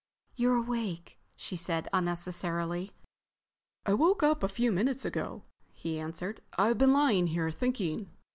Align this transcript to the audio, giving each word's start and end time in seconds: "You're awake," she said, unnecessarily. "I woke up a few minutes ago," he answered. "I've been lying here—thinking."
"You're 0.35 0.55
awake," 0.55 1.19
she 1.35 1.55
said, 1.55 1.87
unnecessarily. 1.93 2.91
"I 3.85 3.93
woke 3.93 4.23
up 4.23 4.41
a 4.41 4.47
few 4.49 4.71
minutes 4.71 5.05
ago," 5.05 5.43
he 5.73 5.99
answered. 5.99 6.41
"I've 6.57 6.79
been 6.79 6.91
lying 6.91 7.27
here—thinking." 7.27 8.09